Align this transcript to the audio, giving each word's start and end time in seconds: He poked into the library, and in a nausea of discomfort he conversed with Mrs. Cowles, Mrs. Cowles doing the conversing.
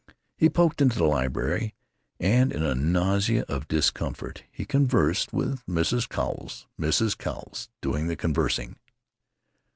He 0.35 0.49
poked 0.49 0.81
into 0.81 0.97
the 0.97 1.03
library, 1.03 1.75
and 2.19 2.51
in 2.51 2.63
a 2.63 2.73
nausea 2.73 3.45
of 3.47 3.67
discomfort 3.67 4.41
he 4.51 4.65
conversed 4.65 5.31
with 5.31 5.63
Mrs. 5.67 6.09
Cowles, 6.09 6.65
Mrs. 6.79 7.15
Cowles 7.15 7.69
doing 7.81 8.07
the 8.07 8.15
conversing. 8.15 8.77